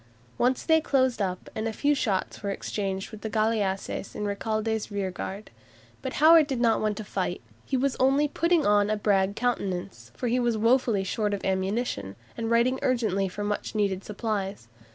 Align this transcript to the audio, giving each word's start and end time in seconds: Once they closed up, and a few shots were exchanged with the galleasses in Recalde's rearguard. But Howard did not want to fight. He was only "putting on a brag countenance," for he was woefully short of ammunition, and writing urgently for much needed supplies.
Once 0.39 0.63
they 0.63 0.81
closed 0.81 1.21
up, 1.21 1.47
and 1.53 1.67
a 1.67 1.71
few 1.71 1.93
shots 1.93 2.41
were 2.41 2.49
exchanged 2.49 3.11
with 3.11 3.21
the 3.21 3.29
galleasses 3.29 4.15
in 4.15 4.25
Recalde's 4.25 4.89
rearguard. 4.89 5.51
But 6.01 6.13
Howard 6.13 6.47
did 6.47 6.59
not 6.59 6.81
want 6.81 6.97
to 6.97 7.03
fight. 7.03 7.39
He 7.67 7.77
was 7.77 7.95
only 7.99 8.27
"putting 8.27 8.65
on 8.65 8.89
a 8.89 8.97
brag 8.97 9.35
countenance," 9.35 10.11
for 10.15 10.27
he 10.27 10.39
was 10.39 10.57
woefully 10.57 11.03
short 11.03 11.35
of 11.35 11.45
ammunition, 11.45 12.15
and 12.35 12.49
writing 12.49 12.79
urgently 12.81 13.27
for 13.27 13.43
much 13.43 13.75
needed 13.75 14.03
supplies. 14.03 14.67